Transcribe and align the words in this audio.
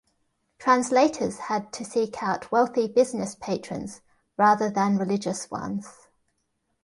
Translators 0.57 1.37
had 1.37 1.71
to 1.73 1.85
seek 1.85 2.23
out 2.23 2.51
wealthy 2.51 2.87
business 2.87 3.35
patrons 3.35 4.01
rather 4.35 4.67
than 4.67 4.97
religious 4.97 5.51
ones. 5.51 6.07